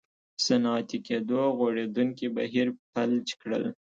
صنعتي 0.45 0.97
کېدو 1.07 1.41
غوړېدونکی 1.57 2.25
بهیر 2.37 2.67
فلج 2.91 3.27
کړل. 3.41 3.63